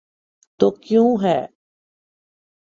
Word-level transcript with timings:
تو 0.59 0.69
کیوں 0.83 1.09
ہے؟ 1.23 1.39